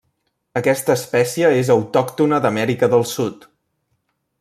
Aquesta 0.61 0.95
espècie 1.01 1.51
és 1.59 1.71
autòctona 1.75 2.43
d'Amèrica 2.47 2.91
del 2.97 3.09
Sud. 3.15 3.51